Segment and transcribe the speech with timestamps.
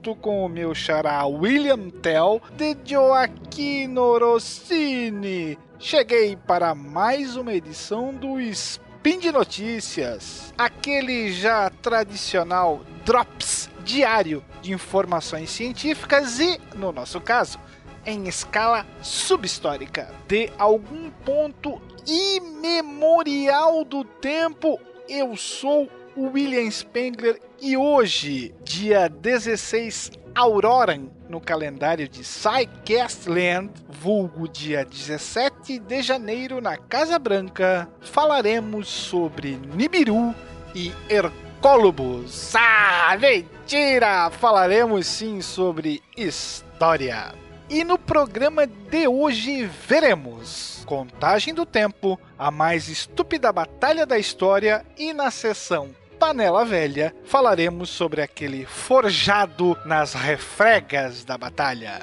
[0.00, 5.58] junto com o meu xará William Tell, de Joaquino Rossini.
[5.78, 14.72] Cheguei para mais uma edição do Spin de Notícias, aquele já tradicional Drops diário de
[14.72, 17.58] informações científicas e, no nosso caso,
[18.06, 24.80] em escala subhistórica, de algum ponto imemorial do tempo.
[25.06, 25.90] Eu sou
[26.28, 36.02] William Spengler e hoje, dia 16 Auroran no calendário de Psycastland, vulgo dia 17 de
[36.02, 40.34] janeiro na Casa Branca, falaremos sobre Nibiru
[40.74, 42.54] e Hercólobos.
[42.54, 44.30] Ah, mentira!
[44.30, 47.32] Falaremos sim sobre história.
[47.70, 54.84] E no programa de hoje veremos Contagem do Tempo, a mais estúpida batalha da história
[54.98, 62.02] e na sessão Panela Velha falaremos sobre aquele forjado nas refregas da batalha.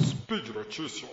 [0.00, 1.10] Speed Notícias.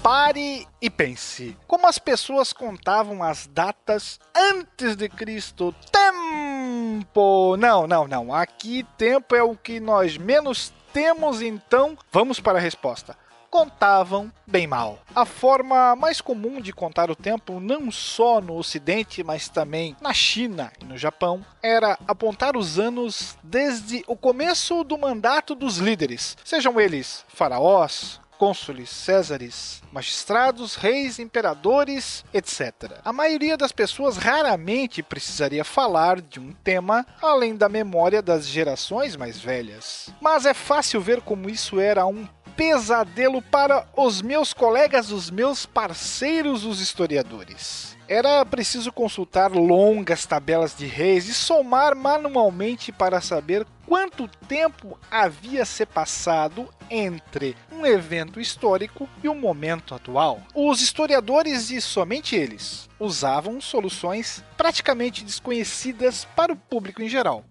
[0.00, 1.56] Pare e pense.
[1.66, 5.74] Como as pessoas contavam as datas antes de Cristo?
[5.90, 7.56] Tempo!
[7.56, 8.32] Não, não, não.
[8.32, 11.98] Aqui tempo é o que nós menos temos, então.
[12.10, 13.14] Vamos para a resposta
[13.48, 14.98] contavam bem mal.
[15.14, 20.12] A forma mais comum de contar o tempo, não só no Ocidente, mas também na
[20.12, 26.36] China e no Japão, era apontar os anos desde o começo do mandato dos líderes,
[26.44, 33.00] sejam eles faraós, cônsules, césares, magistrados, reis, imperadores, etc.
[33.04, 39.16] A maioria das pessoas raramente precisaria falar de um tema além da memória das gerações
[39.16, 40.10] mais velhas.
[40.20, 45.66] Mas é fácil ver como isso era um pesadelo para os meus colegas, os meus
[45.66, 47.95] parceiros, os historiadores.
[48.08, 55.64] Era preciso consultar longas tabelas de reis e somar manualmente para saber quanto tempo havia
[55.64, 60.40] se passado entre um evento histórico e o momento atual.
[60.54, 67.44] Os historiadores e somente eles usavam soluções praticamente desconhecidas para o público em geral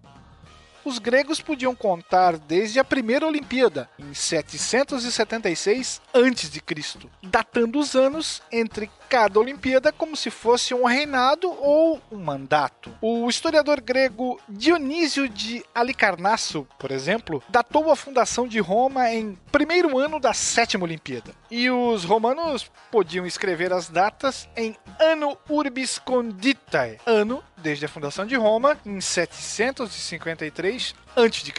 [0.86, 8.88] os gregos podiam contar desde a primeira Olimpíada, em 776 a.C., datando os anos entre
[9.08, 12.92] cada Olimpíada como se fosse um reinado ou um mandato.
[13.00, 19.98] O historiador grego Dionísio de Alicarnasso, por exemplo, datou a fundação de Roma em primeiro
[19.98, 21.32] ano da sétima Olimpíada.
[21.50, 28.26] E os romanos podiam escrever as datas em Anno Urbis Conditae, ano desde a fundação
[28.26, 31.52] de Roma, em 753 a.C.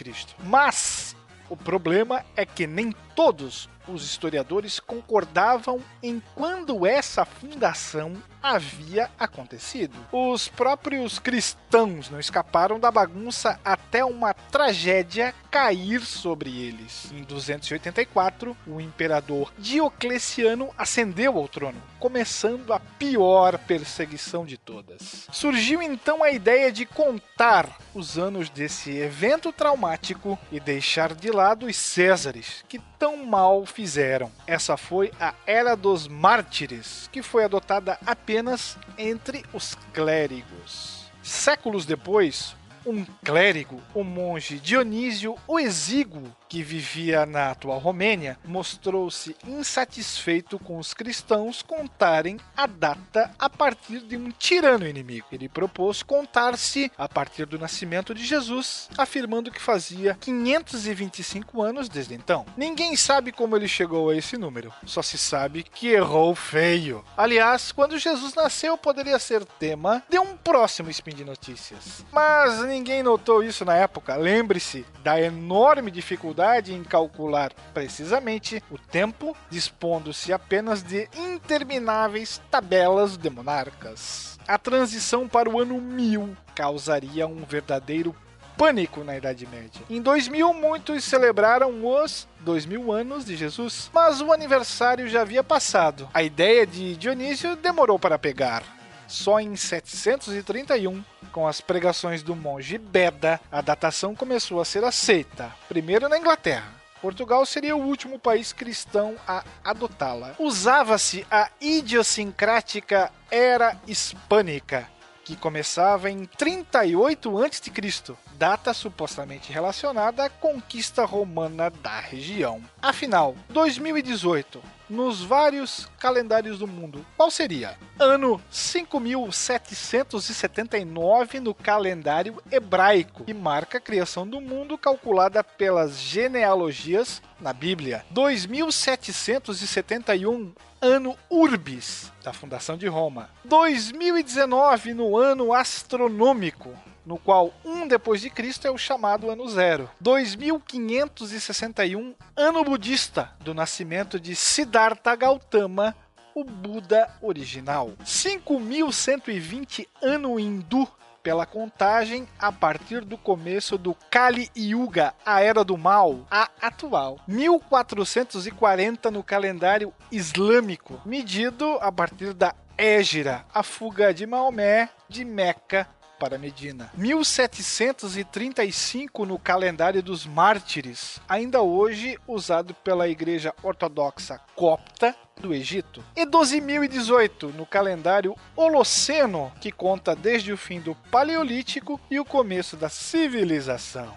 [0.44, 1.16] Mas
[1.48, 9.94] o problema é que nem todos os historiadores concordavam em quando essa fundação havia acontecido.
[10.12, 17.10] Os próprios cristãos não escaparam da bagunça até uma tragédia cair sobre eles.
[17.12, 25.26] Em 284, o imperador Diocleciano ascendeu ao trono, começando a pior perseguição de todas.
[25.32, 31.66] Surgiu então a ideia de contar os anos desse evento traumático e deixar de lado
[31.66, 34.30] os Césares, que tão mal fizeram.
[34.46, 41.10] Essa foi a Era dos Mártires, que foi adotada apenas entre os clérigos.
[41.22, 49.36] Séculos depois, um clérigo, o monge Dionísio o Exíguo, que vivia na atual Romênia, mostrou-se
[49.46, 55.26] insatisfeito com os cristãos contarem a data a partir de um tirano inimigo.
[55.30, 62.14] Ele propôs contar-se a partir do nascimento de Jesus, afirmando que fazia 525 anos desde
[62.14, 62.46] então.
[62.56, 67.04] Ninguém sabe como ele chegou a esse número, só se sabe que errou feio.
[67.16, 72.04] Aliás, quando Jesus nasceu, poderia ser tema de um próximo Spin de Notícias.
[72.10, 74.16] Mas ninguém notou isso na época.
[74.16, 83.16] Lembre-se da enorme dificuldade dificuldade em calcular precisamente o tempo, dispondo-se apenas de intermináveis tabelas
[83.16, 84.38] de monarcas.
[84.46, 88.14] A transição para o ano 1000 causaria um verdadeiro
[88.56, 89.82] pânico na Idade Média.
[89.90, 96.08] Em 2000, muitos celebraram os 2000 anos de Jesus, mas o aniversário já havia passado.
[96.14, 98.62] A ideia de Dionísio demorou para pegar.
[99.06, 105.54] Só em 731, com as pregações do monge Beda, a datação começou a ser aceita,
[105.68, 106.78] primeiro na Inglaterra.
[107.00, 110.34] Portugal seria o último país cristão a adotá-la.
[110.38, 114.88] Usava-se a idiosincrática Era Hispânica,
[115.24, 122.62] que começava em 38 a.C., data supostamente relacionada à conquista romana da região.
[122.80, 127.78] Afinal, 2018 nos vários calendários do mundo, qual seria?
[127.98, 137.52] Ano 5779 no calendário hebraico, que marca a criação do mundo calculada pelas genealogias na
[137.52, 138.04] Bíblia.
[138.10, 143.28] 2771 ano Urbis, da fundação de Roma.
[143.44, 146.72] 2019 no ano astronômico,
[147.08, 149.88] no qual um depois de Cristo é o chamado ano zero.
[149.98, 155.96] 2561 ano budista, do nascimento de Siddhartha Gautama,
[156.34, 157.92] o Buda original.
[158.04, 160.86] 5120 ano hindu,
[161.22, 167.18] pela contagem a partir do começo do Kali Yuga, a Era do Mal, a atual.
[167.26, 175.88] 1440 no calendário islâmico, medido a partir da Égira, a fuga de Maomé de Meca
[176.18, 176.90] para Medina.
[176.94, 186.04] 1735 no calendário dos mártires, ainda hoje usado pela Igreja Ortodoxa Copta do Egito.
[186.16, 192.76] E 12.018 no calendário Holoceno, que conta desde o fim do Paleolítico e o começo
[192.76, 194.16] da civilização.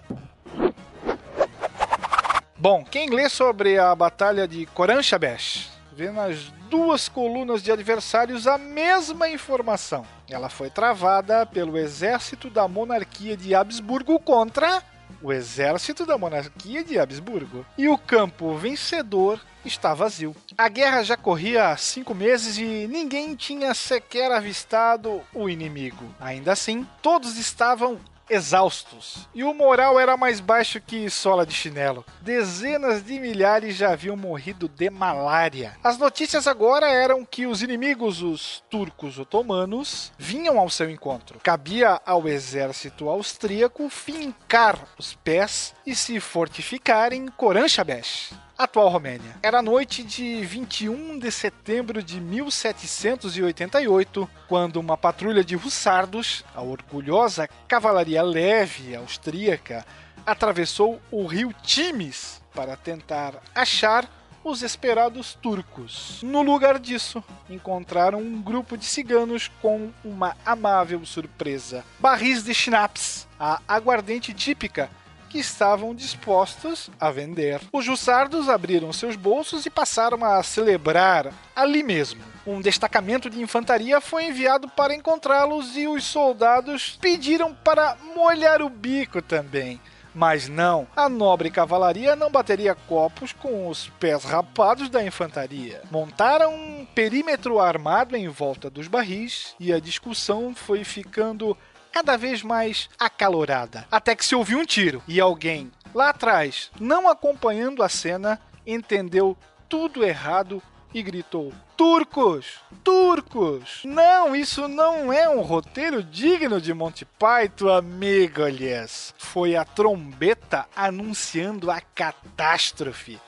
[2.58, 8.58] Bom, quem lê sobre a Batalha de Koranchabesh vê nas duas colunas de adversários a
[8.58, 10.06] mesma informação.
[10.32, 14.82] Ela foi travada pelo exército da monarquia de Habsburgo contra
[15.22, 17.66] o exército da monarquia de Habsburgo.
[17.78, 20.36] E o campo vencedor está vazio.
[20.58, 26.06] A guerra já corria há cinco meses e ninguém tinha sequer avistado o inimigo.
[26.20, 28.00] Ainda assim, todos estavam
[28.32, 29.28] exaustos.
[29.36, 32.06] E o moral era mais baixo que sola de chinelo.
[32.22, 35.78] Dezenas de milhares já haviam morrido de malária.
[35.84, 41.40] As notícias agora eram que os inimigos, os turcos otomanos, vinham ao seu encontro.
[41.44, 48.32] Cabia ao exército austríaco fincar os pés e se fortificar em Koranchabesh
[48.64, 49.38] atual Romênia.
[49.42, 57.50] Era noite de 21 de setembro de 1788, quando uma patrulha de hussardos, a orgulhosa
[57.68, 59.84] cavalaria leve austríaca,
[60.26, 64.08] atravessou o rio Timis para tentar achar
[64.44, 66.20] os esperados turcos.
[66.24, 73.28] No lugar disso, encontraram um grupo de ciganos com uma amável surpresa: barris de schnapps,
[73.40, 74.90] a aguardente típica
[75.32, 77.62] que estavam dispostos a vender.
[77.72, 82.22] Os jussardos abriram seus bolsos e passaram a celebrar ali mesmo.
[82.46, 88.70] Um destacamento de infantaria foi enviado para encontrá-los e os soldados pediram para molhar o
[88.70, 89.80] bico também.
[90.14, 95.82] Mas não, a nobre cavalaria não bateria copos com os pés rapados da infantaria.
[95.90, 101.56] Montaram um perímetro armado em volta dos barris e a discussão foi ficando
[101.92, 107.08] cada vez mais acalorada, até que se ouviu um tiro e alguém lá atrás, não
[107.08, 110.62] acompanhando a cena, entendeu tudo errado
[110.94, 112.60] e gritou: Turcos!
[112.84, 113.82] Turcos!
[113.86, 119.14] Não, isso não é um roteiro digno de Monty Python, amigolhas.
[119.18, 123.20] Foi a trombeta anunciando a catástrofe.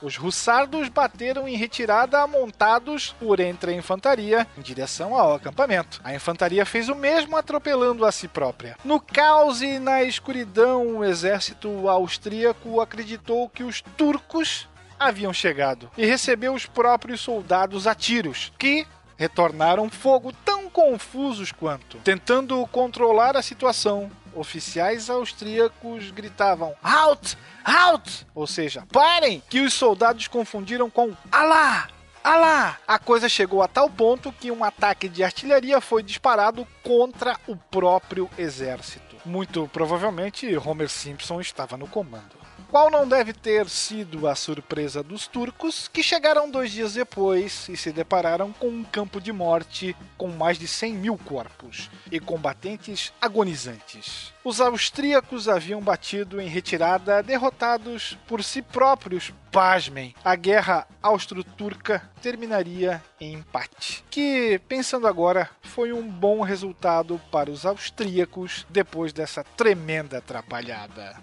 [0.00, 6.00] Os russardos bateram em retirada montados por entre a infantaria em direção ao acampamento.
[6.04, 8.76] A infantaria fez o mesmo atropelando a si própria.
[8.84, 16.04] No caos e na escuridão, o exército austríaco acreditou que os turcos haviam chegado e
[16.04, 18.86] recebeu os próprios soldados a tiros, que
[19.16, 21.98] retornaram fogo tão confusos quanto.
[21.98, 27.36] Tentando controlar a situação, oficiais austríacos gritavam: Halt!
[27.64, 28.26] Halt!
[28.34, 29.42] Ou seja, parem!
[29.48, 31.88] Que os soldados confundiram com Alá!
[32.22, 32.78] Alá!
[32.86, 37.56] A coisa chegou a tal ponto que um ataque de artilharia foi disparado contra o
[37.56, 39.16] próprio exército.
[39.24, 45.26] Muito provavelmente Homer Simpson estava no comando qual não deve ter sido a surpresa dos
[45.26, 50.28] turcos, que chegaram dois dias depois e se depararam com um campo de morte com
[50.28, 54.32] mais de 100 mil corpos e combatentes agonizantes.
[54.44, 59.32] Os austríacos haviam batido em retirada, derrotados por si próprios.
[59.50, 64.04] Pasmem, a guerra austro-turca terminaria em empate.
[64.10, 71.16] Que, pensando agora, foi um bom resultado para os austríacos depois dessa tremenda atrapalhada.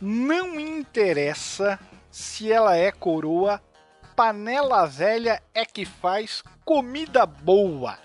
[0.00, 3.62] Não interessa se ela é coroa,
[4.14, 7.98] panela velha é que faz comida boa.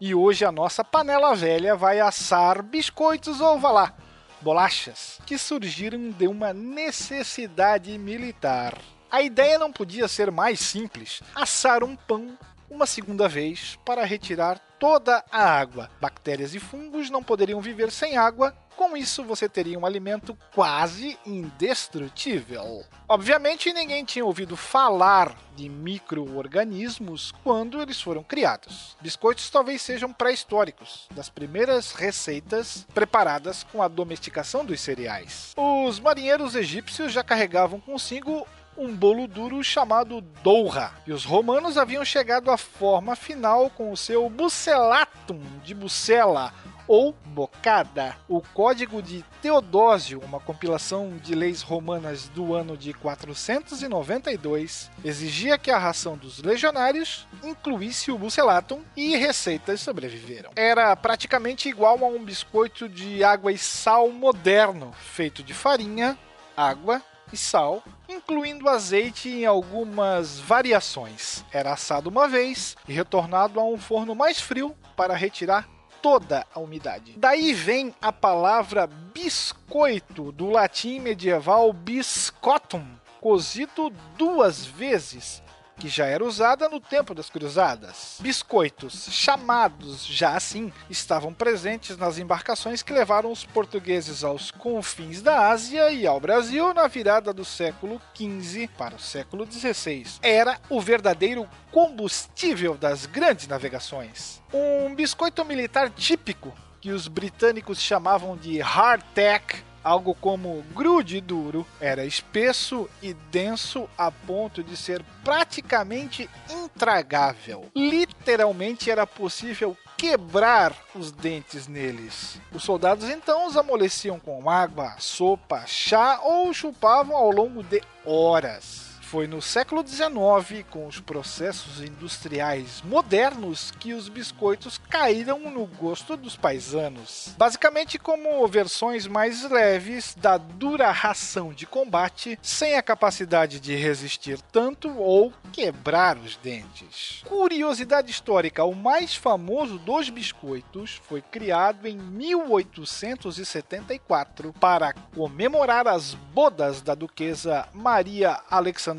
[0.00, 3.94] E hoje a nossa panela velha vai assar biscoitos ou vá lá,
[4.40, 8.78] bolachas, que surgiram de uma necessidade militar.
[9.10, 12.38] A ideia não podia ser mais simples: assar um pão
[12.70, 15.90] uma segunda vez para retirar toda a água.
[16.00, 21.18] Bactérias e fungos não poderiam viver sem água Com isso, você teria um alimento quase
[21.24, 22.84] indestrutível.
[23.08, 28.96] Obviamente, ninguém tinha ouvido falar de micro-organismos quando eles foram criados.
[29.00, 35.52] Biscoitos talvez sejam pré-históricos, das primeiras receitas preparadas com a domesticação dos cereais.
[35.56, 40.92] Os marinheiros egípcios já carregavam consigo um bolo duro chamado doura.
[41.06, 46.52] E os romanos haviam chegado à forma final com o seu bucellatum de bucela
[46.92, 48.14] ou bocada.
[48.28, 55.70] O Código de Teodósio, uma compilação de leis romanas do ano de 492, exigia que
[55.70, 60.50] a ração dos legionários incluísse o bucellatum e receitas sobreviveram.
[60.54, 66.18] Era praticamente igual a um biscoito de água e sal moderno, feito de farinha,
[66.54, 67.00] água
[67.32, 71.42] e sal, incluindo azeite em algumas variações.
[71.50, 75.66] Era assado uma vez e retornado a um forno mais frio para retirar
[76.02, 77.14] toda a umidade.
[77.16, 82.84] Daí vem a palavra biscoito, do latim medieval biscotum,
[83.20, 85.42] cozido duas vezes,
[85.78, 88.18] que já era usada no tempo das cruzadas.
[88.20, 95.48] Biscoitos, chamados já assim, estavam presentes nas embarcações que levaram os portugueses aos confins da
[95.48, 100.06] Ásia e ao Brasil na virada do século XV para o século XVI.
[100.22, 104.42] Era o verdadeiro combustível das grandes navegações.
[104.52, 112.04] Um biscoito militar típico que os britânicos chamavam de hardtack algo como grude duro, era
[112.04, 117.66] espesso e denso a ponto de ser praticamente intragável.
[117.74, 122.40] Literalmente era possível quebrar os dentes neles.
[122.52, 128.91] Os soldados então os amoleciam com água, sopa, chá ou chupavam ao longo de horas.
[129.12, 136.16] Foi no século XIX, com os processos industriais modernos, que os biscoitos caíram no gosto
[136.16, 137.34] dos paisanos.
[137.36, 144.40] Basicamente, como versões mais leves da dura ração de combate, sem a capacidade de resistir
[144.50, 147.22] tanto ou quebrar os dentes.
[147.28, 156.80] Curiosidade histórica: o mais famoso dos biscoitos foi criado em 1874 para comemorar as bodas
[156.80, 158.40] da duquesa Maria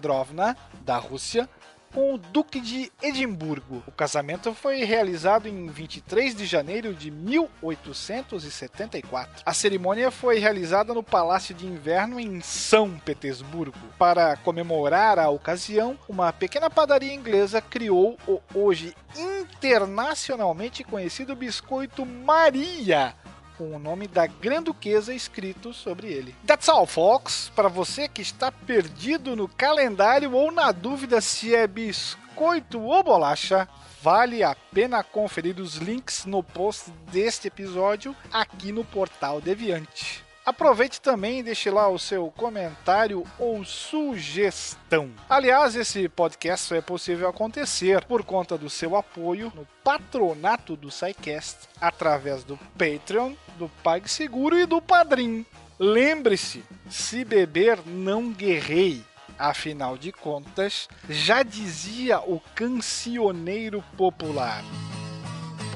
[0.04, 1.48] Alexandrovna da Rússia,
[1.94, 3.82] com o Duque de Edimburgo.
[3.88, 9.44] O casamento foi realizado em 23 de janeiro de 1874.
[9.46, 13.78] A cerimônia foi realizada no Palácio de Inverno em São Petersburgo.
[13.98, 23.16] Para comemorar a ocasião, uma pequena padaria inglesa criou o hoje internacionalmente conhecido biscoito Maria
[23.58, 26.36] com o nome da Granduquesa escrito sobre ele.
[26.46, 27.52] That's all, folks.
[27.56, 33.68] Para você que está perdido no calendário ou na dúvida se é biscoito ou bolacha,
[34.02, 40.23] vale a pena conferir os links no post deste episódio aqui no portal Deviante.
[40.46, 45.10] Aproveite também e deixe lá o seu comentário ou sugestão.
[45.30, 50.92] Aliás, esse podcast só é possível acontecer por conta do seu apoio no patronato do
[50.92, 55.46] SciCast através do Patreon, do PagSeguro e do Padrim.
[55.80, 59.02] Lembre-se, se beber, não guerrei.
[59.40, 64.64] Afinal de contas, já dizia o cancioneiro popular.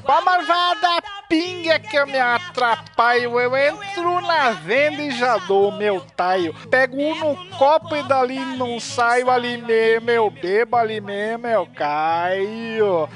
[0.08, 5.70] Com a marvada pinga que eu me atrapalho, eu entro na venda e já dou
[5.70, 6.54] meu taio.
[6.70, 11.66] Pego um no copo e dali não saio, ali mesmo eu bebo, ali mesmo eu
[11.66, 13.06] caio.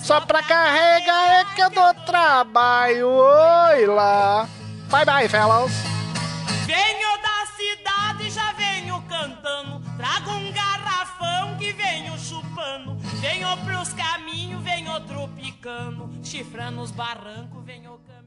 [0.00, 4.48] Só pra carregar é que eu dou trabalho, oi lá.
[4.88, 5.87] Bye bye, fellas.
[16.22, 18.17] Chifrando os barrancos, venho cantando.